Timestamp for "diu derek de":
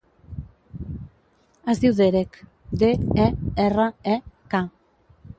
1.83-2.89